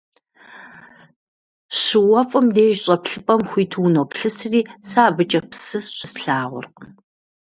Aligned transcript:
ЩыуэфӀым 1.81 2.47
деж 2.55 2.75
щӀэплъыпӀэм 2.83 3.41
хуиту 3.49 3.83
уноплъысри, 3.85 4.61
сэ 4.89 4.99
абыкӀэ 5.07 5.39
псы 5.49 5.79
щыслъагъуркъым. 5.97 6.91